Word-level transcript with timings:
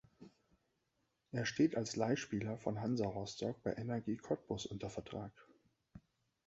Er 1.31 1.45
steht 1.45 1.75
als 1.77 1.95
Leihspieler 1.95 2.57
von 2.57 2.81
Hansa 2.81 3.05
Rostock 3.05 3.61
bei 3.61 3.73
Energie 3.73 4.17
Cottbus 4.17 4.65
unter 4.65 4.89
Vertrag. 4.89 5.31